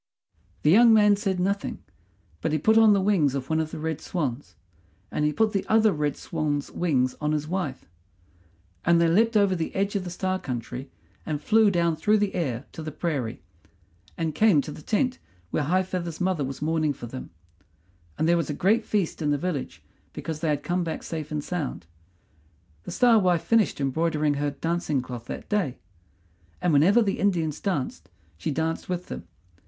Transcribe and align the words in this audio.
The 0.63 0.71
young 0.71 0.95
man 0.95 1.15
said 1.15 1.39
nothing; 1.39 1.77
but 2.41 2.51
he 2.51 2.57
put 2.57 2.75
on 2.75 2.93
the 2.93 2.99
wings 3.01 3.35
of 3.35 3.51
one 3.51 3.59
of 3.59 3.69
the 3.69 3.77
red 3.77 4.01
swans, 4.01 4.55
and 5.11 5.23
he 5.25 5.31
put 5.31 5.53
the 5.53 5.63
other 5.69 5.93
red 5.93 6.17
swan's 6.17 6.71
wings 6.71 7.13
on 7.21 7.33
his 7.33 7.47
wife, 7.47 7.85
and 8.83 8.99
they 8.99 9.07
leapt 9.07 9.37
over 9.37 9.55
the 9.55 9.71
edge 9.75 9.95
of 9.95 10.03
the 10.03 10.09
Star 10.09 10.39
country 10.39 10.89
and 11.23 11.39
flew 11.39 11.69
down 11.69 11.95
through 11.95 12.17
the 12.17 12.33
air 12.33 12.65
to 12.71 12.81
the 12.81 12.91
prairie, 12.91 13.43
and 14.17 14.33
came 14.33 14.59
to 14.61 14.71
the 14.71 14.81
tent 14.81 15.19
where 15.51 15.61
High 15.65 15.83
feather's 15.83 16.19
mother 16.19 16.43
was 16.43 16.63
mourning 16.63 16.93
for 16.93 17.05
them; 17.05 17.29
and 18.17 18.27
there 18.27 18.37
was 18.37 18.49
a 18.49 18.55
great 18.55 18.83
feast 18.83 19.21
in 19.21 19.29
the 19.29 19.37
village 19.37 19.83
because 20.13 20.39
they 20.39 20.49
had 20.49 20.63
come 20.63 20.83
back 20.83 21.03
safe 21.03 21.29
and 21.29 21.43
sound. 21.43 21.85
The 22.85 22.91
Star 22.91 23.19
wife 23.19 23.43
finished 23.43 23.79
embroidering 23.79 24.33
her 24.33 24.49
dancing 24.49 25.03
cloth 25.03 25.25
that 25.25 25.47
day; 25.47 25.77
and 26.59 26.73
whenever 26.73 27.03
the 27.03 27.19
Indians 27.19 27.59
danced 27.59 28.09
she 28.35 28.49
danced 28.49 28.89
with 28.89 29.05
them. 29.05 29.27